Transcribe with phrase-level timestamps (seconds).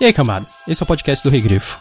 [0.00, 0.46] E aí, camada?
[0.66, 1.78] Esse é o podcast do Regrifo.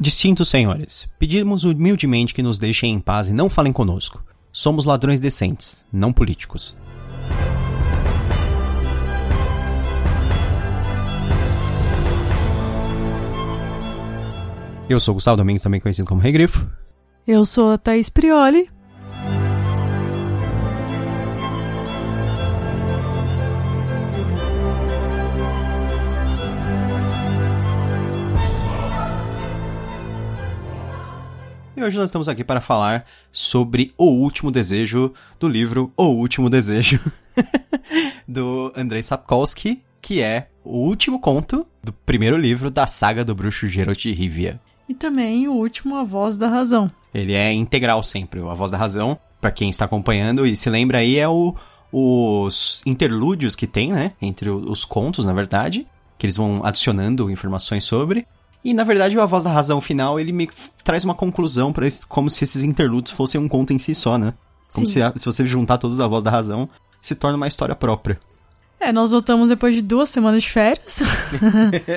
[0.00, 4.24] Distintos senhores, pedimos humildemente que nos deixem em paz e não falem conosco.
[4.50, 6.74] Somos ladrões decentes, não políticos.
[14.88, 16.66] Eu sou Gustavo Domingues, também conhecido como Regrifo.
[17.26, 18.70] Eu sou a Thaís Prioli.
[31.82, 36.48] E hoje nós estamos aqui para falar sobre O Último Desejo do livro O Último
[36.48, 37.00] Desejo
[38.28, 43.66] do Andrei Sapkowski, que é o último conto do primeiro livro da saga do bruxo
[43.66, 44.60] Geralt de Rivia.
[44.88, 46.88] E também o último A Voz da Razão.
[47.12, 50.98] Ele é integral sempre, A Voz da Razão, para quem está acompanhando e se lembra
[50.98, 51.52] aí é o,
[51.90, 55.84] os interlúdios que tem, né, entre os contos, na verdade,
[56.16, 58.24] que eles vão adicionando informações sobre.
[58.64, 60.48] E na verdade, a voz da razão final, ele me
[60.84, 64.34] traz uma conclusão para como se esses interlúdios fossem um conto em si só, né?
[64.72, 66.68] Como se, se você juntar todos a voz da razão,
[67.00, 68.18] se torna uma história própria.
[68.80, 71.02] É, nós voltamos depois de duas semanas de férias.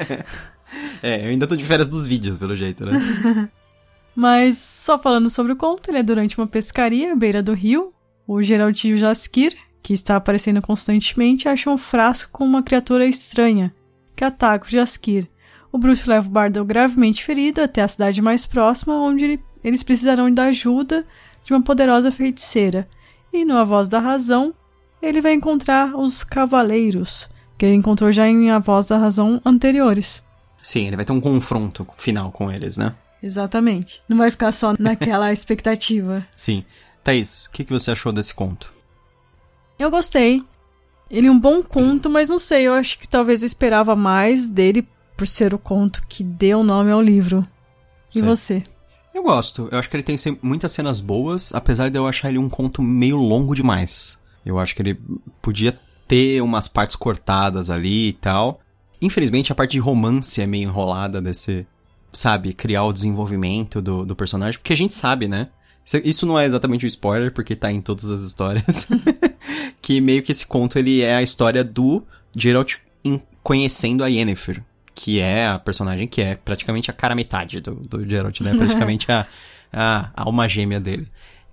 [1.01, 3.49] é, eu ainda tô de férias dos vídeos, pelo jeito, né?
[4.15, 7.91] Mas só falando sobre o conto, ele é durante uma pescaria à beira do rio.
[8.27, 13.73] O Geraldinho Jaskir, que está aparecendo constantemente, acha um frasco com uma criatura estranha,
[14.15, 15.27] que ataca o Jaskir.
[15.75, 19.83] O bruxo leva o bardo gravemente ferido até a cidade mais próxima, onde ele, eles
[19.83, 21.05] precisarão da ajuda
[21.43, 22.87] de uma poderosa feiticeira.
[23.33, 24.53] E no A Voz da Razão,
[25.01, 30.23] ele vai encontrar os cavaleiros, que ele encontrou já em A Voz da Razão anteriores.
[30.63, 32.95] Sim, ele vai ter um confronto final com eles, né?
[33.21, 34.01] Exatamente.
[34.07, 36.25] Não vai ficar só naquela expectativa.
[36.37, 36.63] Sim.
[37.03, 38.71] Thaís, o que, que você achou desse conto?
[39.77, 40.41] Eu gostei.
[41.11, 44.45] Ele é um bom conto, mas não sei, eu acho que talvez eu esperava mais
[44.45, 47.47] dele por ser o conto que deu nome ao livro.
[48.13, 48.27] E certo.
[48.27, 48.63] você?
[49.13, 49.69] Eu gosto.
[49.71, 52.81] Eu acho que ele tem muitas cenas boas, apesar de eu achar ele um conto
[52.81, 54.19] meio longo demais.
[54.45, 54.99] Eu acho que ele
[55.41, 58.59] podia ter umas partes cortadas ali e tal.
[59.01, 61.65] Infelizmente, a parte de romance é meio enrolada desse,
[62.11, 65.47] sabe, criar o desenvolvimento do, do personagem, porque a gente sabe, né?
[66.03, 68.87] Isso não é exatamente um spoiler, porque tá em todas as histórias.
[69.81, 72.03] que meio que esse conto, ele é a história do
[72.35, 72.75] Geralt
[73.43, 74.63] conhecendo a Yennefer
[74.95, 78.55] que é a personagem que é praticamente a cara metade do, do Geralt, né?
[78.55, 79.27] Praticamente a,
[79.71, 81.07] a, a alma gêmea dele.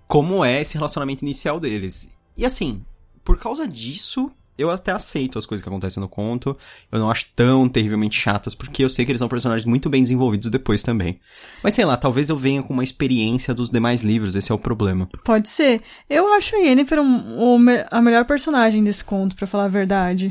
[0.07, 2.11] Como é esse relacionamento inicial deles.
[2.37, 2.83] E assim,
[3.25, 6.57] por causa disso, eu até aceito as coisas que acontecem no conto.
[6.91, 10.03] Eu não acho tão terrivelmente chatas, porque eu sei que eles são personagens muito bem
[10.03, 11.19] desenvolvidos depois também.
[11.63, 14.59] Mas sei lá, talvez eu venha com uma experiência dos demais livros, esse é o
[14.59, 15.09] problema.
[15.25, 15.83] Pode ser.
[16.09, 20.31] Eu acho a Yennefer um, um, a melhor personagem desse conto, para falar a verdade.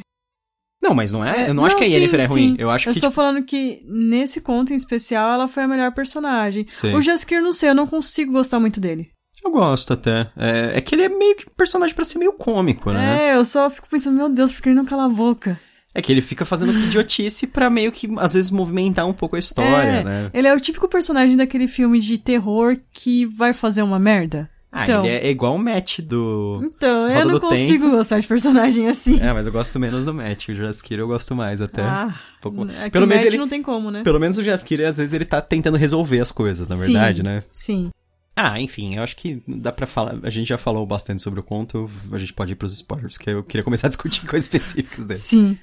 [0.82, 1.44] Não, mas não é.
[1.44, 2.50] é eu não, não acho que a Yennefer sim, é ruim.
[2.50, 2.56] Sim.
[2.58, 2.98] Eu acho eu que.
[2.98, 6.66] estou falando que nesse conto em especial ela foi a melhor personagem.
[6.68, 6.96] Sim.
[6.96, 9.12] O Jaskier, não sei, eu não consigo gostar muito dele.
[9.44, 10.30] Eu gosto até.
[10.38, 13.30] É, é que ele é meio que personagem para ser meio cômico, né?
[13.30, 15.60] É, eu só fico pensando, meu Deus, por que ele não cala a boca?
[15.94, 19.40] É que ele fica fazendo idiotice pra meio que, às vezes, movimentar um pouco a
[19.40, 20.32] história, é, né?
[20.34, 24.50] Ele é o típico personagem daquele filme de terror que vai fazer uma merda.
[24.72, 26.62] Ah, então, ele é igual o Matt do.
[26.64, 27.98] Então, Roda eu não consigo tempo.
[27.98, 29.20] gostar de personagem assim.
[29.20, 30.48] É, mas eu gosto menos do Matt.
[30.48, 31.82] O Jaskir eu gosto mais até.
[31.82, 32.72] Ah, um pouco...
[32.72, 33.38] é pelo menos ele...
[33.38, 34.02] não tem como, né?
[34.02, 37.24] Pelo menos o Jaskir, às vezes, ele tá tentando resolver as coisas, na verdade, sim,
[37.24, 37.44] né?
[37.52, 37.90] Sim.
[38.34, 40.18] Ah, enfim, eu acho que dá pra falar.
[40.24, 43.32] A gente já falou bastante sobre o conto, a gente pode ir pros spoilers, porque
[43.32, 45.20] eu queria começar a discutir coisas específicas dele.
[45.20, 45.60] Sim.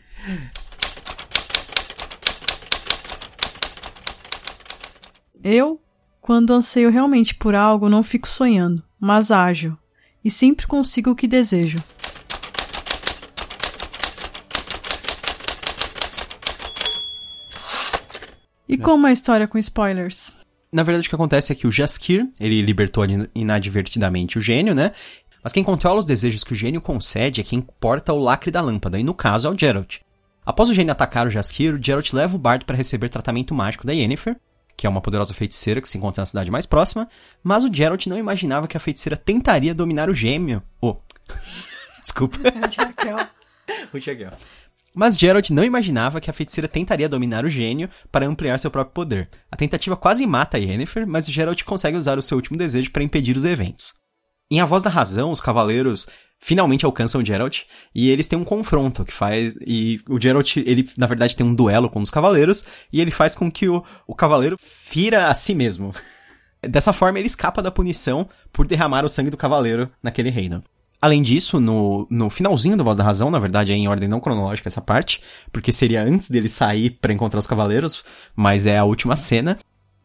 [5.42, 5.80] Eu,
[6.20, 9.76] quando anseio realmente por algo, não fico sonhando mas ágil,
[10.24, 11.78] e sempre consigo o que desejo.
[18.68, 18.76] E é.
[18.76, 20.32] como é a história com spoilers?
[20.70, 23.04] Na verdade, o que acontece é que o Jaskir, ele libertou
[23.34, 24.92] inadvertidamente o gênio, né?
[25.42, 28.60] Mas quem controla os desejos que o gênio concede é quem porta o lacre da
[28.60, 30.00] lâmpada, e no caso é o Geralt.
[30.44, 33.86] Após o gênio atacar o Jaskir, o Geralt leva o bardo para receber tratamento mágico
[33.86, 34.36] da Yennefer,
[34.78, 37.08] que é uma poderosa feiticeira que se encontra na cidade mais próxima,
[37.42, 40.62] mas o Geralt não imaginava que a feiticeira tentaria dominar o gêmeo.
[40.80, 40.96] Oh.
[42.00, 42.38] Desculpa.
[43.92, 44.32] o Jaquel.
[44.94, 48.94] Mas Geralt não imaginava que a feiticeira tentaria dominar o gênio para ampliar seu próprio
[48.94, 49.28] poder.
[49.50, 53.02] A tentativa quase mata a Yennefer, mas Geralt consegue usar o seu último desejo para
[53.02, 53.94] impedir os eventos.
[54.48, 56.06] Em A Voz da Razão, os cavaleiros
[56.38, 57.62] finalmente alcançam o Geralt
[57.94, 61.54] e eles têm um confronto que faz e o Geralt ele na verdade tem um
[61.54, 65.54] duelo com os cavaleiros e ele faz com que o, o cavaleiro fira a si
[65.54, 65.92] mesmo.
[66.62, 70.62] Dessa forma, ele escapa da punição por derramar o sangue do cavaleiro naquele reino.
[71.00, 74.18] Além disso, no, no finalzinho do Voz da Razão, na verdade é em ordem não
[74.18, 75.20] cronológica essa parte,
[75.52, 78.04] porque seria antes dele sair para encontrar os cavaleiros,
[78.34, 79.56] mas é a última cena.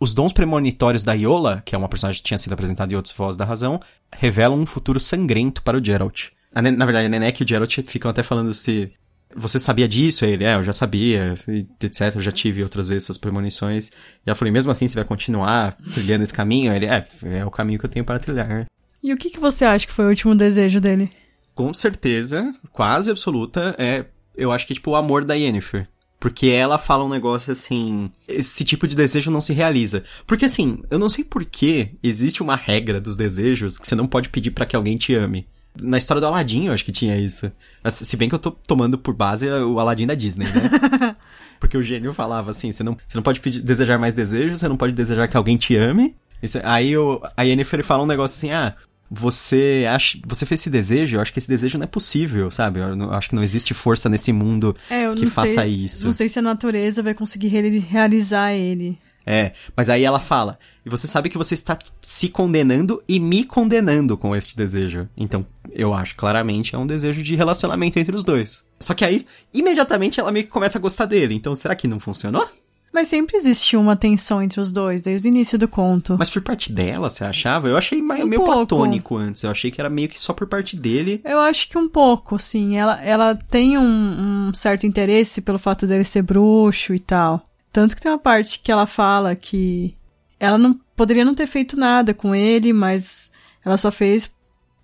[0.04, 3.16] Os dons premonitórios da Iola, que é uma personagem que tinha sido apresentada em outros
[3.16, 3.80] Voz da Razão,
[4.12, 6.26] revelam um futuro sangrento para o Geralt.
[6.54, 8.92] Na verdade, a Nenek e o Geralt ficam até falando se
[9.34, 10.26] você sabia disso?
[10.26, 11.36] Ele, é, eu já sabia,
[11.82, 12.16] etc.
[12.16, 13.88] Eu já tive outras vezes essas premonições.
[13.88, 13.94] E
[14.26, 16.74] ela falou, mesmo assim você vai continuar trilhando esse caminho?
[16.74, 18.66] Ele, é, é o caminho que eu tenho para trilhar.
[19.02, 21.10] E o que, que você acha que foi o último desejo dele?
[21.56, 24.04] Com certeza, quase absoluta, é,
[24.36, 25.88] eu acho que tipo o amor da Yennefer.
[26.24, 30.06] Porque ela fala um negócio assim, esse tipo de desejo não se realiza.
[30.25, 34.08] Porque assim, eu não sei por que existe uma regra dos desejos que você não
[34.08, 35.46] pode pedir para que alguém te ame.
[35.78, 37.52] Na história do Aladdin, eu acho que tinha isso.
[37.92, 41.18] Se bem que eu tô tomando por base o Aladdin da Disney, né?
[41.60, 44.68] Porque o gênio falava assim: você não, você não pode pedir, desejar mais desejos, você
[44.70, 46.16] não pode desejar que alguém te ame.
[46.64, 48.78] Aí o, a Yennefer fala um negócio assim: ah,
[49.15, 52.80] você acha, você fez esse desejo, eu acho que esse desejo não é possível, sabe?
[52.80, 56.06] Eu, não, eu acho que não existe força nesse mundo é, que faça sei, isso.
[56.06, 58.98] Não sei se a natureza vai conseguir realizar ele.
[59.25, 63.44] É, mas aí ela fala, e você sabe que você está se condenando e me
[63.45, 65.07] condenando com este desejo.
[65.15, 68.65] Então, eu acho claramente é um desejo de relacionamento entre os dois.
[68.80, 71.36] Só que aí, imediatamente ela meio que começa a gostar dele.
[71.36, 72.48] Então, será que não funcionou?
[72.94, 76.16] Mas sempre existiu uma tensão entre os dois, desde o início do conto.
[76.19, 77.68] Mas por parte dela, você achava?
[77.68, 79.42] Eu achei meio, um meio platônico antes.
[79.42, 81.19] Eu achei que era meio que só por parte dele.
[81.25, 82.78] Eu acho que um pouco, sim.
[82.78, 87.44] Ela, ela tem um, um certo interesse pelo fato dele ser bruxo e tal.
[87.72, 89.98] Tanto que tem uma parte que ela fala que
[90.39, 93.31] ela não poderia não ter feito nada com ele, mas
[93.66, 94.30] ela só fez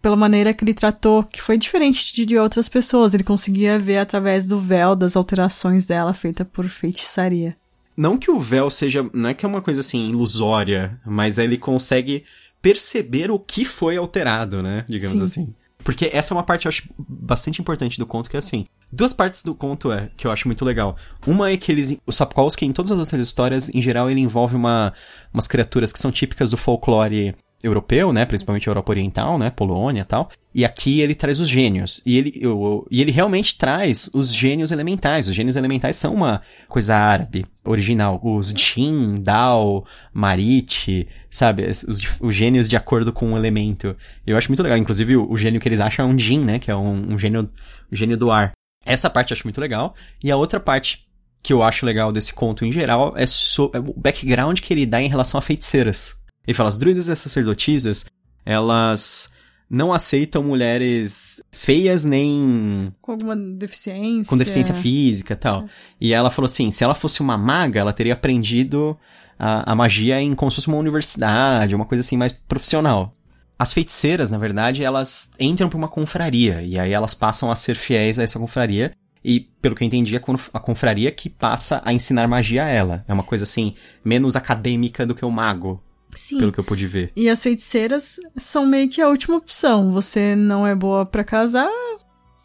[0.02, 3.14] pela maneira que ele tratou, que foi diferente de, de outras pessoas.
[3.14, 7.56] Ele conseguia ver através do véu das alterações dela feita por feitiçaria.
[8.00, 9.06] Não que o véu seja.
[9.14, 12.24] Não é que é uma coisa assim ilusória, mas ele consegue
[12.62, 14.86] perceber o que foi alterado, né?
[14.88, 15.24] Digamos Sim.
[15.24, 15.54] assim.
[15.84, 18.66] Porque essa é uma parte eu acho bastante importante do conto, que é assim.
[18.90, 20.96] Duas partes do conto é que eu acho muito legal.
[21.28, 21.98] Uma é que eles.
[22.06, 24.94] O Sapkowski, em todas as outras histórias, em geral, ele envolve uma,
[25.34, 30.06] umas criaturas que são típicas do folclore europeu, né, principalmente Europa Oriental, né, Polônia e
[30.06, 30.30] tal.
[30.56, 32.02] E aqui ele traz os gênios.
[32.06, 35.28] E ele, eu, e ele realmente traz os gênios elementais.
[35.28, 38.20] Os gênios elementais são uma coisa árabe, original.
[38.24, 41.66] Os Jin, Dao, Marit, sabe?
[41.66, 43.96] Os, os gênios de acordo com o elemento.
[44.26, 44.78] Eu acho muito legal.
[44.78, 47.20] Inclusive, o, o gênio que eles acham é um Jin, né, que é um, um
[47.20, 47.50] gênio,
[47.92, 48.52] um gênio do ar.
[48.86, 49.94] Essa parte eu acho muito legal.
[50.24, 51.06] E a outra parte
[51.44, 54.86] que eu acho legal desse conto em geral é, so, é o background que ele
[54.86, 56.19] dá em relação a feiticeiras.
[56.50, 58.08] Ele fala, as druidas e as sacerdotisas,
[58.44, 59.30] elas
[59.70, 62.92] não aceitam mulheres feias nem.
[63.00, 64.28] Com alguma deficiência.
[64.28, 65.66] Com deficiência física e tal.
[65.66, 65.70] É.
[66.02, 68.98] E ela falou assim: se ela fosse uma maga, ela teria aprendido
[69.38, 73.14] a, a magia em como se fosse uma universidade, uma coisa assim mais profissional.
[73.60, 76.64] As feiticeiras, na verdade, elas entram para uma confraria.
[76.64, 78.92] E aí elas passam a ser fiéis a essa confraria.
[79.24, 83.06] E, pelo que eu entendi, a confraria que passa a ensinar magia a ela.
[83.08, 85.84] É uma coisa assim, menos acadêmica do que o mago.
[86.16, 86.40] Sim.
[86.40, 87.12] Pelo que eu pude ver.
[87.16, 89.92] E as feiticeiras são meio que a última opção.
[89.92, 91.70] Você não é boa para casar,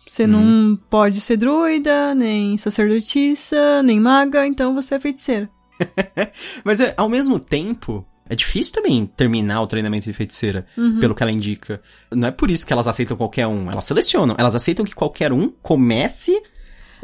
[0.06, 0.28] você hum.
[0.28, 5.50] não pode ser druida, nem sacerdotisa, nem maga, então você é feiticeira.
[6.62, 11.00] Mas é, ao mesmo tempo, é difícil também terminar o treinamento de feiticeira, uhum.
[11.00, 11.80] pelo que ela indica.
[12.10, 13.70] Não é por isso que elas aceitam qualquer um.
[13.70, 14.34] Elas selecionam.
[14.38, 16.42] Elas aceitam que qualquer um comece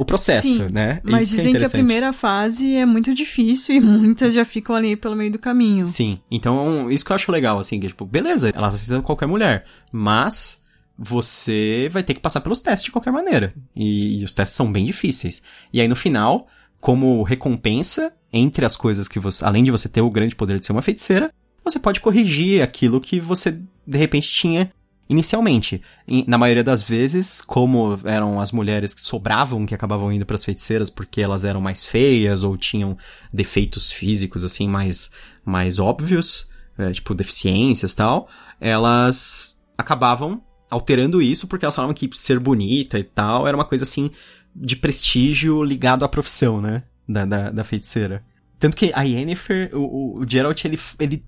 [0.00, 0.99] o processo, Sim, né?
[1.04, 4.33] Mas Isso é dizem que, é que, a primeira fase é muito difícil e muitas
[4.33, 5.85] já ficam ali pelo meio do caminho.
[5.85, 6.19] Sim.
[6.30, 10.64] Então, isso que eu acho legal, assim, que, tipo, beleza, elas aceitam qualquer mulher, mas
[10.99, 13.52] você vai ter que passar pelos testes de qualquer maneira.
[13.76, 15.42] E, e os testes são bem difíceis.
[15.71, 16.49] E aí, no final,
[16.80, 20.64] como recompensa, entre as coisas que você, além de você ter o grande poder de
[20.64, 21.30] ser uma feiticeira,
[21.62, 24.73] você pode corrigir aquilo que você de repente tinha
[25.11, 25.83] inicialmente.
[26.26, 30.45] na maioria das vezes, como eram as mulheres que sobravam, que acabavam indo para as
[30.45, 32.97] feiticeiras porque elas eram mais feias ou tinham
[33.33, 35.11] defeitos físicos assim mais
[35.45, 36.49] mais óbvios,
[36.79, 38.29] é, tipo deficiências tal,
[38.61, 43.83] elas acabavam alterando isso porque elas falavam que ser bonita e tal era uma coisa
[43.83, 44.12] assim
[44.55, 46.85] de prestígio ligado à profissão, né?
[47.09, 48.25] Da, da, da feiticeira.
[48.61, 51.25] Tanto que a Yennefer, o, o Geralt, ele, ele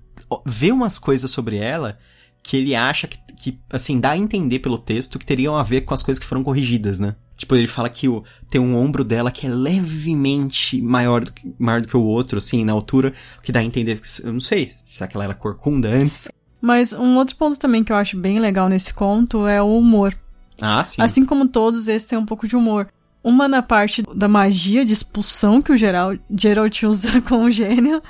[0.47, 1.99] vê umas coisas sobre ela
[2.43, 5.83] que ele acha que, que, assim, dá a entender pelo texto que teriam a ver
[5.83, 7.15] com as coisas que foram corrigidas, né?
[7.37, 11.53] Tipo, ele fala que o, tem um ombro dela que é levemente maior do que,
[11.59, 14.41] maior do que o outro, assim, na altura, o que dá a entender, eu não
[14.41, 16.29] sei, será que ela era corcunda antes?
[16.61, 20.17] Mas um outro ponto também que eu acho bem legal nesse conto é o humor.
[20.61, 21.03] Ah, sim.
[21.03, 22.87] Assim como todos, esse tem um pouco de humor.
[23.25, 28.01] Uma na parte da magia de expulsão que o Geralt, Geralt usa com o gênio.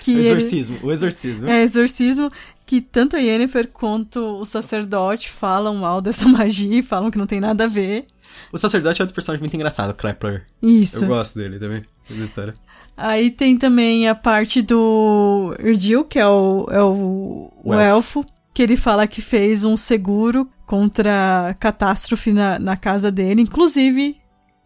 [0.00, 1.48] Que o ele- exorcismo, o exorcismo.
[1.48, 2.30] é, exorcismo,
[2.66, 7.26] que tanto a Yennefer quanto o sacerdote falam mal dessa magia e falam que não
[7.26, 8.06] tem nada a ver.
[8.52, 10.44] O sacerdote é outro personagem muito engraçado, o Klepler.
[10.62, 11.04] Isso.
[11.04, 12.54] Eu gosto dele também, dessa história.
[12.96, 18.24] Aí tem também a parte do Erdil, que é o, é o, o O elfo.
[18.54, 24.16] que ele fala que fez um seguro contra catástrofe na, na casa dele, inclusive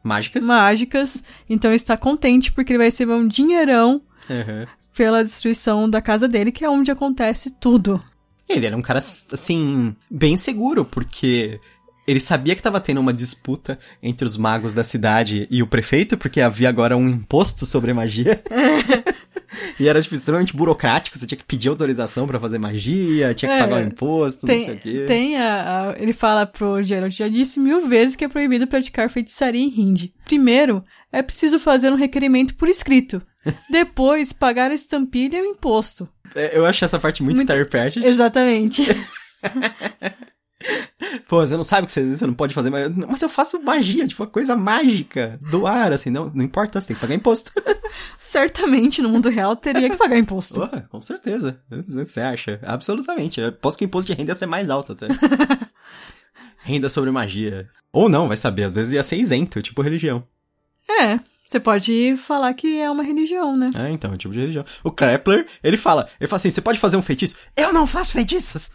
[0.03, 0.45] Mágicas.
[0.45, 1.23] mágicas.
[1.49, 4.67] Então ele está contente porque ele vai receber um dinheirão Uhum.
[4.97, 8.03] Pela destruição da casa dele, que é onde acontece tudo.
[8.49, 11.61] Ele era um cara, assim, bem seguro, porque
[12.07, 16.17] ele sabia que tava tendo uma disputa entre os magos da cidade e o prefeito,
[16.17, 18.41] porque havia agora um imposto sobre magia.
[19.81, 23.57] e era, tipo, extremamente burocrático, você tinha que pedir autorização pra fazer magia, tinha que
[23.57, 25.05] É, pagar o imposto, não sei o Tem, quê.
[25.07, 29.11] tem a, a- Ele fala pro Geralt, já disse mil vezes que é proibido praticar
[29.11, 30.11] feitiçaria em Hind.
[30.25, 33.21] Primeiro, é preciso fazer um requerimento por escrito.
[33.71, 36.09] Depois, pagar a estampilha e o imposto.
[36.35, 37.47] É, Eu acho essa parte muito, Muito-.
[38.05, 38.83] Exatamente.
[41.29, 44.07] Pô, você não sabe que você, você não pode fazer, mas, mas eu faço magia,
[44.07, 47.53] tipo, uma coisa mágica, do ar, assim, não, não importa, você tem que pagar imposto.
[48.19, 50.61] Certamente, no mundo real, teria que pagar imposto.
[50.61, 51.61] Pô, com certeza.
[51.71, 52.59] Você acha?
[52.63, 53.41] Absolutamente.
[53.41, 55.07] Eu posso que o imposto de renda ia ser mais alto até.
[56.59, 57.69] renda sobre magia.
[57.93, 58.65] Ou não, vai saber.
[58.65, 60.27] Às vezes ia ser isento, tipo religião.
[60.89, 63.71] É, você pode falar que é uma religião, né?
[63.75, 64.65] É, então, tipo de religião.
[64.83, 67.37] O Krepler, ele fala, ele fala assim, você pode fazer um feitiço?
[67.57, 68.71] Eu não faço feitiços!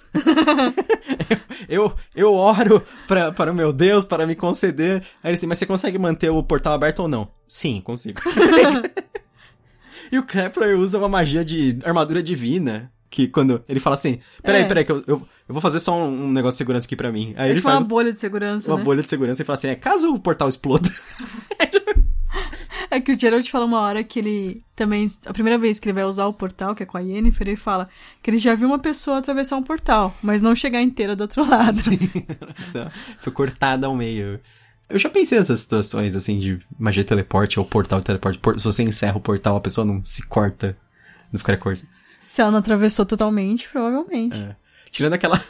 [1.68, 5.01] eu, eu, eu oro pra, para o meu Deus, para me conceder.
[5.24, 7.30] Aí ele assim, mas você consegue manter o portal aberto ou não?
[7.48, 8.22] Sim, consigo.
[10.12, 12.92] e o Krepler usa uma magia de armadura divina.
[13.10, 14.66] Que quando ele fala assim, peraí, É.
[14.66, 17.12] peraí, que eu, eu, eu vou fazer só um, um negócio de segurança aqui pra
[17.12, 17.34] mim.
[17.36, 18.84] Aí É ele tipo faz uma bolha de segurança, uma né?
[18.86, 20.90] bolha de segurança e fala assim, é, caso o portal exploda,
[22.94, 25.94] É que o Geralt fala uma hora que ele também, a primeira vez que ele
[25.94, 27.88] vai usar o portal, que é com a Yennefer, ele fala
[28.22, 31.48] que ele já viu uma pessoa atravessar um portal, mas não chegar inteira do outro
[31.50, 31.78] lado.
[32.58, 34.42] Nossa, Foi cortada ao meio.
[34.90, 38.38] Eu já pensei nessas situações, assim, de magia teleporte ou portal teleporte.
[38.40, 40.78] Por- se você encerra o portal, a pessoa não se corta.
[41.32, 41.82] Não ficaria corta.
[42.28, 44.36] Se ela não atravessou totalmente, provavelmente.
[44.36, 44.54] É.
[44.92, 45.42] Tirando aquela...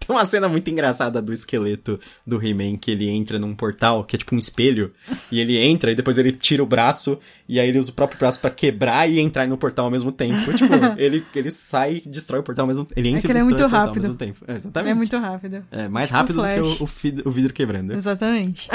[0.00, 4.16] Tem uma cena muito engraçada do esqueleto do He-Man, que ele entra num portal, que
[4.16, 4.92] é tipo um espelho,
[5.30, 8.18] e ele entra, e depois ele tira o braço, e aí ele usa o próprio
[8.18, 10.50] braço pra quebrar e entrar no portal ao mesmo tempo.
[10.56, 12.98] Tipo, ele, ele sai e destrói o portal ao mesmo tempo.
[12.98, 13.96] Ele entra É que e ele é destrói muito o portal rápido.
[14.04, 14.44] ao mesmo tempo.
[14.48, 14.90] É, exatamente.
[14.90, 15.64] É muito rápido.
[15.70, 16.42] É, mais Tipo rápido do
[16.76, 17.92] que o, o, vid- o vidro quebrando.
[17.92, 18.68] Exatamente.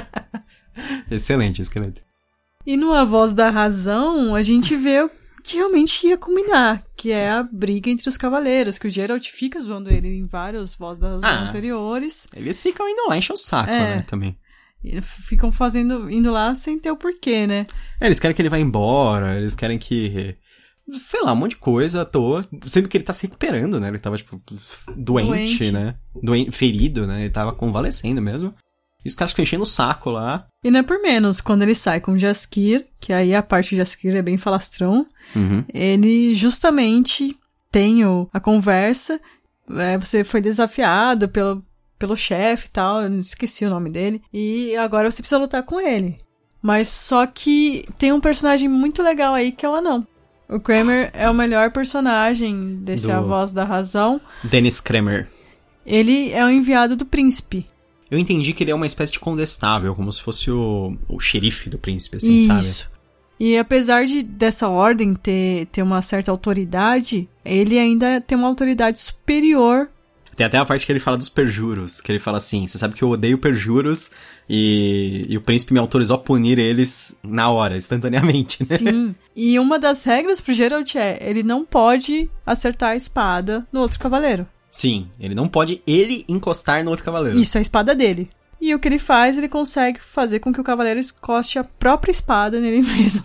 [1.10, 2.01] Excelente, esqueleto.
[2.65, 5.08] E no A Voz da Razão, a gente vê
[5.48, 9.60] que realmente ia culminar, que é a briga entre os cavaleiros, que o Geralt fica
[9.62, 11.48] zoando ele em vários Voz da Razão Ah.
[11.48, 12.28] anteriores.
[12.36, 13.98] Eles ficam indo lá encher o saco, É.
[13.98, 14.38] né, também.
[15.25, 17.66] Ficam fazendo, indo lá sem ter o porquê, né?
[18.00, 20.36] É, eles querem que ele vá embora, eles querem que...
[20.94, 22.46] Sei lá, um monte de coisa à toa.
[22.68, 23.88] Sendo que ele tá se recuperando, né?
[23.88, 24.40] Ele tava, tipo,
[24.96, 25.72] doente, Doente.
[25.72, 25.96] né?
[26.22, 27.22] Doen ferido, né?
[27.22, 28.54] Ele tava convalescendo mesmo.
[29.06, 30.48] E os caras ficam enchendo o saco lá.
[30.64, 33.70] E não é por menos, quando ele sai com o Jaskir, que aí a parte
[33.70, 35.64] de Jaskir é bem falastrão, Uhum.
[35.72, 37.38] ele justamente
[37.72, 39.22] tem o- a conversa,
[39.78, 41.64] é, você foi desafiado pelo,
[42.00, 45.80] pelo chefe e tal, eu esqueci o nome dele, e agora você precisa lutar com
[45.80, 46.18] ele.
[46.62, 50.08] Mas só que tem um personagem muito legal aí que é o anão.
[50.50, 54.20] O Kramer é o melhor personagem desse Do- A Voz da Razão.
[54.44, 55.28] Dennis Kramer.
[55.86, 57.68] Ele é o enviado do príncipe.
[58.10, 61.70] Eu entendi que ele é uma espécie de condestável, como se fosse o, o xerife
[61.70, 62.60] do príncipe, assim, sabe?
[62.62, 62.96] Isso.
[63.40, 69.00] E apesar de dessa ordem ter, ter uma certa autoridade, ele ainda tem uma autoridade
[69.00, 69.90] superior.
[70.36, 72.94] Tem até a parte que ele fala dos perjuros, que ele fala assim, você sabe
[72.94, 74.12] que eu odeio perjuros
[74.50, 78.78] e, e o príncipe me autorizou a punir eles na hora, instantaneamente, né?
[78.78, 79.16] Sim.
[79.36, 83.98] e uma das regras pro Geralt é, ele não pode acertar a espada no outro
[83.98, 84.46] cavaleiro.
[84.77, 87.39] Sim, ele não pode ele encostar no outro cavaleiro.
[87.39, 88.29] Isso é a espada dele.
[88.60, 92.12] E o que ele faz, ele consegue fazer com que o cavaleiro encoste a própria
[92.12, 93.24] espada nele mesmo.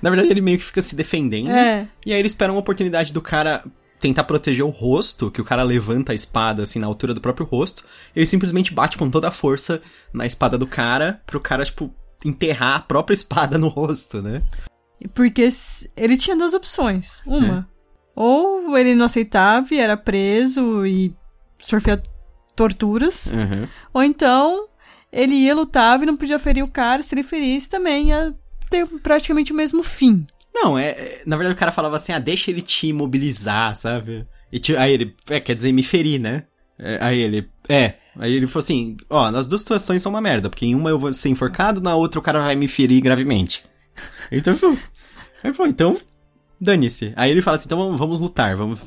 [0.00, 1.50] Na verdade, ele meio que fica se defendendo.
[1.50, 1.86] É.
[2.06, 3.62] E aí ele espera uma oportunidade do cara
[4.00, 7.46] tentar proteger o rosto, que o cara levanta a espada assim na altura do próprio
[7.46, 7.84] rosto.
[8.16, 9.82] Ele simplesmente bate com toda a força
[10.14, 11.94] na espada do cara, pro cara, tipo,
[12.24, 14.42] enterrar a própria espada no rosto, né?
[15.14, 15.46] Porque
[15.94, 17.22] ele tinha duas opções.
[17.26, 17.68] Uma,
[18.22, 21.14] ou ele não aceitava e era preso e
[21.58, 22.02] sofria
[22.54, 23.26] torturas.
[23.26, 23.66] Uhum.
[23.94, 24.68] Ou então,
[25.12, 27.02] ele ia, lutava e não podia ferir o cara.
[27.02, 28.34] Se ele ferisse, também ia
[28.68, 30.26] ter praticamente o mesmo fim.
[30.54, 34.26] Não, é, é- Na verdade, o cara falava assim, ah, deixa ele te imobilizar, sabe?
[34.52, 36.44] E ti- aí ele, é, quer dizer, me ferir, né?
[36.78, 40.50] É, aí ele, é, Aí ele falou assim, ó, nas duas situações são uma merda,
[40.50, 43.64] porque em uma eu vou ser enforcado, na outra o cara vai me ferir gravemente.
[44.32, 44.78] Então, ele falou,
[45.44, 45.96] ele falou então,
[46.60, 47.12] dane-se.
[47.16, 48.80] Aí ele fala assim, então vamos, vamos lutar, vamos...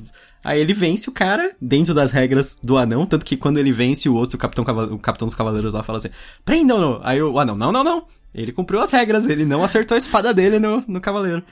[0.44, 4.10] Aí ele vence o cara dentro das regras do anão, tanto que quando ele vence
[4.10, 6.10] o outro, o capitão, o capitão dos cavaleiros lá fala assim,
[6.44, 7.00] prendam-no!
[7.02, 8.06] Aí o anão, não, não, não.
[8.36, 11.44] Ele cumpriu as regras, ele não acertou a espada dele no, no cavaleiro.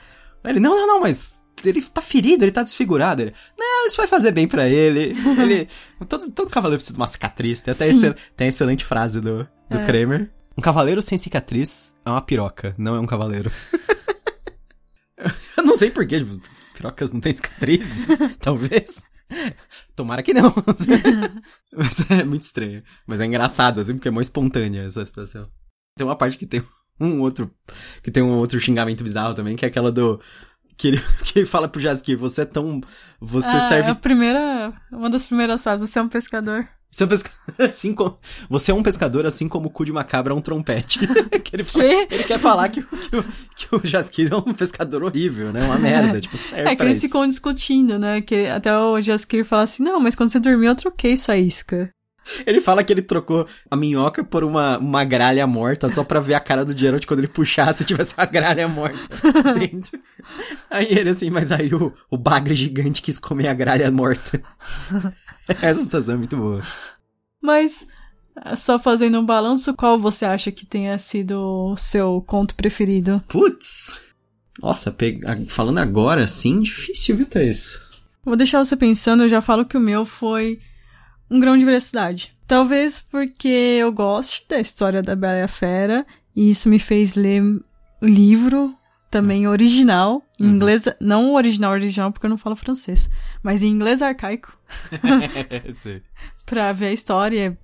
[0.44, 3.22] Aí ele, não, não, não, mas ele tá ferido, ele tá desfigurado.
[3.22, 5.14] Ele, não, isso vai fazer bem para ele.
[5.40, 5.68] ele
[6.08, 7.60] todo, todo cavaleiro precisa de uma cicatriz.
[7.60, 9.86] Tem até tem a excelente frase do, do é.
[9.86, 10.30] Kramer.
[10.56, 13.50] Um cavaleiro sem cicatriz é uma piroca, não é um cavaleiro.
[15.72, 16.38] Não sei porquê, tipo,
[16.74, 19.02] pirocas não têm cicatrizes, talvez.
[19.96, 20.52] Tomara que não.
[21.72, 22.82] Mas é muito estranho.
[23.06, 25.48] Mas é engraçado, assim, porque é mais espontânea essa situação.
[25.96, 26.62] Tem uma parte que tem
[27.00, 27.50] um outro.
[28.02, 30.20] Que tem um outro xingamento bizarro também, que é aquela do.
[30.76, 32.82] Que ele, que ele fala pro Jaskier, você é tão.
[33.18, 33.88] Você ah, serve.
[33.88, 34.74] É a primeira.
[34.92, 36.68] Uma das primeiras frases, você é um pescador.
[36.92, 38.18] Você é um pescador assim como.
[38.50, 40.98] Você é um pescador assim como o cu de uma cabra é um trompete.
[41.42, 43.24] que ele, fala, ele quer falar que, que, o,
[43.56, 45.64] que o Jaskir é um pescador horrível, né?
[45.64, 46.20] Uma merda.
[46.20, 48.20] Tipo, serve é que eles ficam discutindo, né?
[48.20, 51.90] Que até o Jaskir fala assim: não, mas quando você dormiu, eu troquei sua isca.
[52.46, 56.34] Ele fala que ele trocou a minhoca por uma, uma gralha morta só pra ver
[56.34, 58.98] a cara do Geralt quando ele puxasse tivesse uma gralha morta
[59.58, 59.98] dentro.
[60.70, 64.42] Aí ele assim, mas aí o, o bagre gigante quis comer a gralha morta.
[65.60, 66.62] Essa situação é muito boa.
[67.42, 67.86] Mas,
[68.56, 71.34] só fazendo um balanço, qual você acha que tenha sido
[71.72, 73.22] o seu conto preferido?
[73.28, 74.00] Putz!
[74.60, 74.94] Nossa,
[75.48, 77.80] falando agora, sim, difícil, viu, Thaís?
[78.24, 80.60] Vou deixar você pensando, eu já falo que o meu foi
[81.32, 82.36] um grão de velocidade.
[82.46, 87.14] Talvez porque eu goste da história da Bela e a Fera, e isso me fez
[87.14, 88.76] ler o livro
[89.10, 90.54] também original, em uhum.
[90.54, 93.08] inglês, não original original porque eu não falo francês,
[93.42, 94.56] mas em inglês arcaico.
[96.44, 97.58] pra ver a história.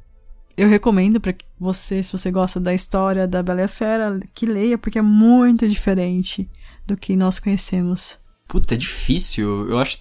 [0.57, 4.45] Eu recomendo para você, se você gosta da história da Bela e a Fera, que
[4.45, 6.51] leia, porque é muito diferente
[6.87, 8.19] do que nós conhecemos.
[8.49, 9.69] Puta, é difícil.
[9.69, 10.01] Eu acho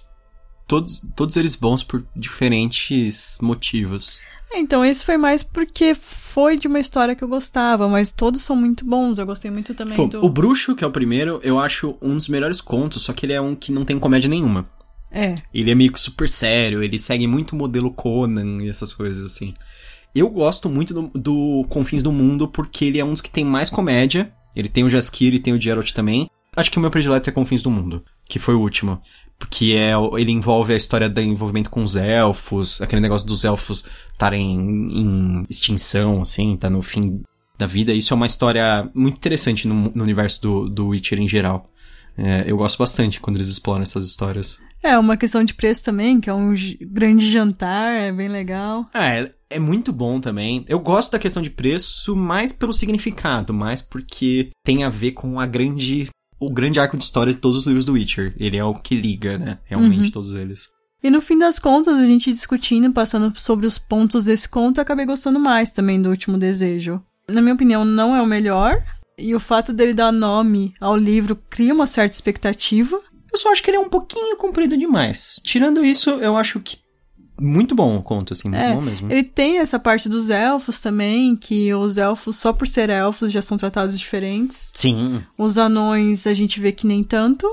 [0.68, 4.20] todos, todos eles bons por diferentes motivos.
[4.52, 8.42] É, então, esse foi mais porque foi de uma história que eu gostava, mas todos
[8.42, 9.18] são muito bons.
[9.18, 10.24] Eu gostei muito também do.
[10.24, 13.32] O Bruxo, que é o primeiro, eu acho um dos melhores contos, só que ele
[13.32, 14.68] é um que não tem comédia nenhuma.
[15.10, 15.36] É.
[15.52, 19.24] Ele é meio que super sério, ele segue muito o modelo Conan e essas coisas
[19.24, 19.54] assim.
[20.14, 23.44] Eu gosto muito do, do Confins do Mundo porque ele é um dos que tem
[23.44, 24.32] mais comédia.
[24.54, 26.28] Ele tem o Jaskir e tem o Geralt também.
[26.56, 29.00] Acho que o meu predileto é Confins do Mundo, que foi o último
[29.38, 33.86] porque é, ele envolve a história do envolvimento com os elfos, aquele negócio dos elfos
[34.12, 37.22] estarem em, em, extinção, assim, tá no fim
[37.56, 37.92] da vida.
[37.92, 41.70] Isso é uma história muito interessante no, no universo do, do Witcher em geral.
[42.16, 44.60] É, eu gosto bastante quando eles exploram essas histórias.
[44.82, 48.86] É, uma questão de preço também, que é um grande jantar, é bem legal.
[48.92, 50.64] É, é muito bom também.
[50.68, 55.38] Eu gosto da questão de preço mais pelo significado, mais porque tem a ver com
[55.40, 56.08] a grande
[56.40, 58.34] o grande arco de história de todos os livros do Witcher.
[58.38, 59.58] Ele é o que liga, né?
[59.64, 60.10] Realmente uhum.
[60.10, 60.68] todos eles.
[61.02, 65.06] E no fim das contas, a gente discutindo, passando sobre os pontos desse conto, acabei
[65.06, 67.00] gostando mais também do Último Desejo.
[67.28, 68.82] Na minha opinião, não é o melhor.
[69.16, 73.00] E o fato dele dar nome ao livro cria uma certa expectativa.
[73.32, 75.40] Eu só acho que ele é um pouquinho comprido demais.
[75.42, 76.78] Tirando isso, eu acho que
[77.40, 79.10] muito bom o conto, assim, muito é, bom mesmo.
[79.10, 83.40] Ele tem essa parte dos elfos também, que os elfos, só por ser elfos, já
[83.40, 84.70] são tratados diferentes.
[84.74, 85.22] Sim.
[85.36, 87.46] Os anões a gente vê que nem tanto.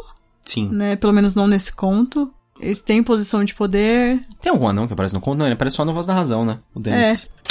[0.43, 0.69] Sim.
[0.69, 0.95] Né?
[0.95, 2.31] Pelo menos não nesse conto.
[2.59, 4.25] Eles têm posição de poder.
[4.41, 5.37] Tem algum anão que aparece no conto?
[5.37, 6.59] Não, ele aparece só na Voz da Razão, né?
[6.73, 7.29] O Dennis.
[7.31, 7.35] É.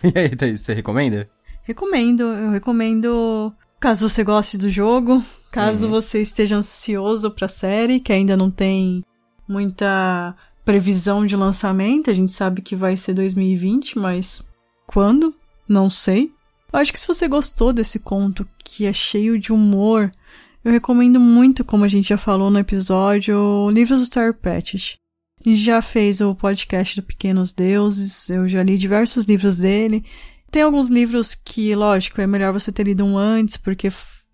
[0.00, 1.28] E aí, Thaís, você recomenda?
[1.68, 2.22] Recomendo.
[2.22, 5.92] Eu recomendo, caso você goste do jogo, caso uhum.
[5.92, 9.04] você esteja ansioso pra série, que ainda não tem
[9.46, 12.10] muita previsão de lançamento.
[12.10, 14.42] A gente sabe que vai ser 2020, mas
[14.86, 15.34] quando?
[15.68, 16.32] Não sei.
[16.72, 20.10] Eu acho que se você gostou desse conto, que é cheio de humor,
[20.64, 24.98] eu recomendo muito, como a gente já falou no episódio, Livros do Star Pratchett.
[25.44, 30.04] A gente já fez o podcast do Pequenos Deuses, eu já li diversos livros dele,
[30.50, 33.90] tem alguns livros que, lógico, é melhor você ter lido um antes, porque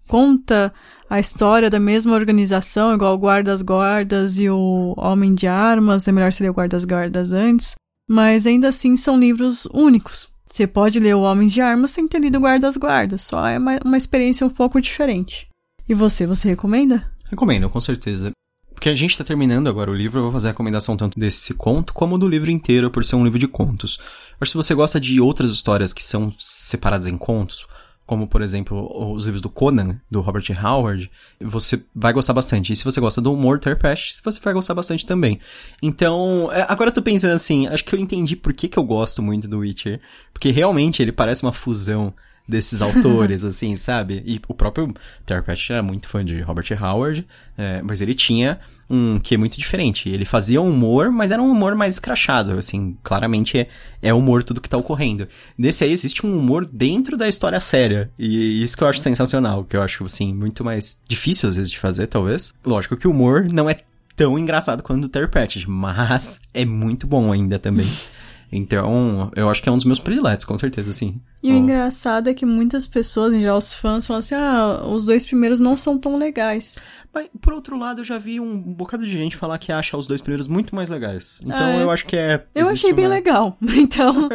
[0.07, 0.73] conta
[1.09, 6.13] a história da mesma organização, igual o Guardas Guardas e o Homem de Armas, é
[6.13, 7.75] melhor você ler o Guardas Guardas antes,
[8.09, 10.29] mas ainda assim são livros únicos.
[10.51, 13.79] Você pode ler o Homem de Armas sem ter lido Guardas Guardas, só é uma,
[13.85, 15.49] uma experiência um pouco diferente.
[15.89, 17.11] E você, você recomenda?
[17.29, 18.31] Recomendo, com certeza.
[18.73, 21.55] Porque a gente está terminando agora o livro, eu vou fazer a recomendação tanto desse
[21.55, 23.99] conto como do livro inteiro, por ser um livro de contos.
[24.39, 27.67] Mas se você gosta de outras histórias que são separadas em contos,
[28.07, 32.73] como por exemplo os livros do Conan, do Robert Howard, você vai gostar bastante.
[32.73, 35.41] E se você gosta do humor Terpesh, você vai gostar bastante também.
[35.83, 38.85] Então, é, agora eu tô pensando assim, acho que eu entendi por que, que eu
[38.85, 40.01] gosto muito do Witcher.
[40.33, 42.13] Porque realmente ele parece uma fusão
[42.47, 44.23] desses autores, assim, sabe?
[44.27, 44.93] E o próprio
[45.25, 47.27] Terry Pratchett era muito fã de Robert Howard,
[47.57, 50.09] é, mas ele tinha um que é muito diferente.
[50.09, 53.69] Ele fazia humor, mas era um humor mais escrachado, assim, claramente é,
[54.03, 55.27] é humor tudo que tá ocorrendo.
[55.57, 59.65] Nesse aí existe um humor dentro da história séria, e isso que eu acho sensacional,
[59.65, 62.53] que eu acho, assim, muito mais difícil às vezes de fazer, talvez.
[62.65, 63.81] Lógico que o humor não é
[64.17, 67.89] tão engraçado quanto o Terry Pratchett, mas é muito bom ainda também.
[68.51, 71.21] Então, eu acho que é um dos meus prediletos, com certeza, sim.
[71.43, 75.25] E o engraçado é que muitas pessoas, já os fãs, falam assim: ah, os dois
[75.27, 76.79] primeiros não são tão legais.
[77.13, 80.07] Mas, por outro lado, eu já vi um bocado de gente falar que acha os
[80.07, 81.41] dois primeiros muito mais legais.
[81.45, 81.83] Então, é.
[81.83, 82.45] eu acho que é.
[82.55, 83.57] Eu achei bem legal.
[83.77, 84.29] Então.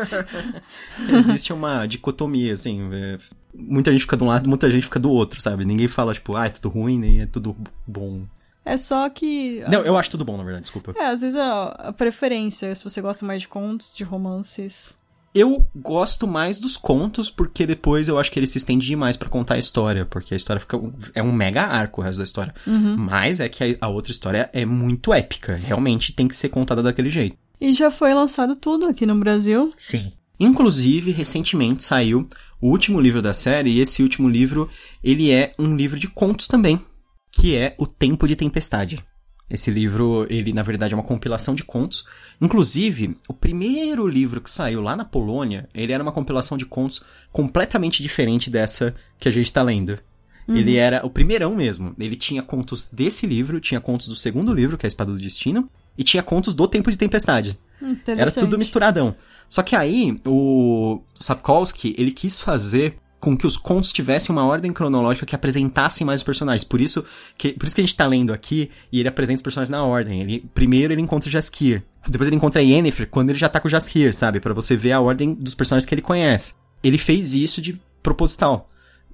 [1.10, 2.90] existe uma dicotomia, assim.
[2.92, 3.18] É...
[3.54, 5.66] Muita gente fica de um lado, muita gente fica do outro, sabe?
[5.66, 7.56] Ninguém fala, tipo, ah, é tudo ruim, nem é tudo
[7.88, 8.22] bom.
[8.70, 9.64] É só que.
[9.68, 10.94] Não, eu acho tudo bom, na verdade, desculpa.
[10.96, 14.96] É, às vezes a, a preferência, se você gosta mais de contos, de romances.
[15.34, 19.28] Eu gosto mais dos contos, porque depois eu acho que ele se estende demais para
[19.28, 20.80] contar a história, porque a história fica.
[21.16, 22.54] É um mega arco o resto da história.
[22.68, 22.96] Uhum.
[22.96, 25.56] Mas é que a, a, outra história é muito épica.
[25.56, 27.36] Realmente tem que ser contada daquele jeito.
[27.60, 29.72] E já foi lançado tudo aqui no Brasil.
[29.80, 30.12] Sim.
[30.40, 32.28] Inclusive, recentemente saiu
[32.62, 34.70] o último livro da série, e esse último livro,
[35.04, 36.80] ele é um livro de contos também
[37.40, 39.04] que é O Tempo de Tempestade.
[39.50, 42.06] Esse livro, ele na verdade é uma compilação de contos.
[42.40, 47.02] Inclusive, o primeiro livro que saiu lá na Polônia, ele era uma compilação de contos
[47.32, 49.98] completamente diferente dessa que a gente está lendo.
[50.48, 50.56] Uhum.
[50.56, 51.96] Ele era o primeirão mesmo.
[51.98, 55.20] Ele tinha contos desse livro, tinha contos do segundo livro, que é a Espada do
[55.20, 57.58] Destino, e tinha contos do Tempo de Tempestade.
[58.06, 59.16] Era tudo misturadão.
[59.48, 64.72] Só que aí, o Sapkowski, ele quis fazer com que os contos tivessem uma ordem
[64.72, 66.64] cronológica que apresentassem mais os personagens.
[66.64, 67.04] Por isso
[67.38, 69.84] que, por isso que a gente tá lendo aqui e ele apresenta os personagens na
[69.84, 70.22] ordem.
[70.22, 73.60] Ele, primeiro ele encontra o Jaskier, depois ele encontra a Yennefer quando ele já tá
[73.60, 74.40] com o Jaskier, sabe?
[74.40, 76.54] para você ver a ordem dos personagens que ele conhece.
[76.84, 78.70] Ele fez isso de proposital.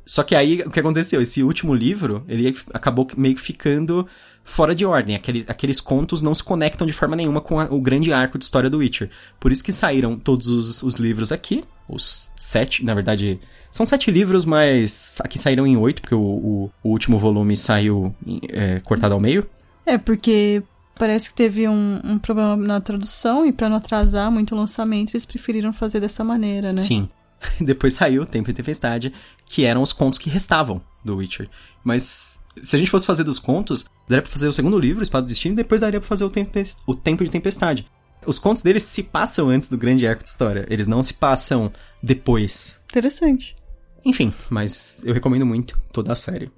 [0.05, 1.19] Só que aí, o que aconteceu?
[1.19, 4.07] Esse último livro, ele acabou meio que ficando
[4.45, 5.15] fora de ordem.
[5.15, 8.45] Aquele, aqueles contos não se conectam de forma nenhuma com a, o grande arco de
[8.45, 9.09] história do Witcher.
[9.39, 11.65] Por isso que saíram todos os, os livros aqui.
[11.89, 13.39] Os sete, na verdade,
[13.71, 18.15] são sete livros, mas aqui saíram em oito, porque o, o, o último volume saiu
[18.47, 19.45] é, cortado ao meio.
[19.85, 20.63] É, porque
[20.97, 25.11] parece que teve um, um problema na tradução e para não atrasar muito o lançamento,
[25.11, 26.77] eles preferiram fazer dessa maneira, né?
[26.77, 27.09] Sim.
[27.59, 29.11] Depois saiu Tempo e Tempestade,
[29.45, 31.49] que eram os contos que restavam do Witcher.
[31.83, 35.25] Mas se a gente fosse fazer dos contos, daria pra fazer o segundo livro, Espada
[35.25, 36.77] do Destino, e depois daria pra fazer o, Tempest...
[36.85, 37.87] o Tempo de Tempestade.
[38.25, 40.65] Os contos deles se passam antes do grande arco de história.
[40.69, 42.81] Eles não se passam depois.
[42.89, 43.55] Interessante.
[44.03, 46.51] Enfim, mas eu recomendo muito toda a série.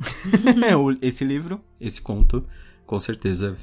[1.02, 2.44] esse livro, esse conto,
[2.86, 3.56] com certeza,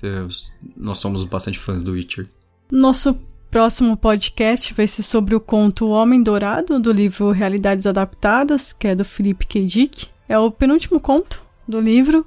[0.76, 2.28] nós somos bastante fãs do Witcher.
[2.70, 3.18] Nosso
[3.50, 8.88] próximo podcast vai ser sobre o conto O Homem Dourado, do livro Realidades Adaptadas, que
[8.88, 9.64] é do Philip K.
[9.64, 10.08] Dick.
[10.28, 12.24] É o penúltimo conto do livro.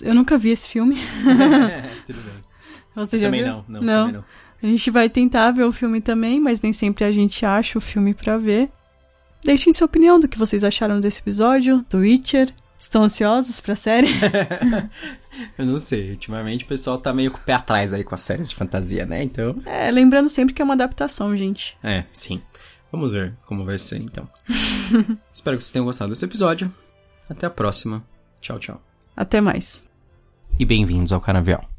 [0.00, 0.96] Eu nunca vi esse filme.
[2.06, 2.50] Tudo bem.
[2.96, 3.52] Você já também viu?
[3.52, 4.06] Não, não, não.
[4.06, 4.24] Também não.
[4.62, 7.80] A gente vai tentar ver o filme também, mas nem sempre a gente acha o
[7.80, 8.70] filme para ver.
[9.42, 12.52] Deixem sua opinião do que vocês acharam desse episódio, do Witcher.
[12.78, 14.08] Estão ansiosos pra série?
[15.56, 16.10] Eu não sei.
[16.10, 19.04] Ultimamente o pessoal tá meio com o pé atrás aí com as séries de fantasia,
[19.06, 19.22] né?
[19.22, 19.56] Então.
[19.66, 21.76] É, lembrando sempre que é uma adaptação, gente.
[21.82, 22.40] É, sim.
[22.90, 24.28] Vamos ver como vai ser então.
[25.32, 26.72] Espero que vocês tenham gostado desse episódio.
[27.28, 28.02] Até a próxima.
[28.40, 28.80] Tchau, tchau.
[29.16, 29.82] Até mais.
[30.58, 31.69] E bem-vindos ao Canavial.